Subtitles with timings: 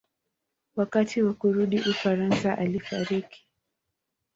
[0.75, 3.47] Wakati wa kurudi Ufaransa alifariki.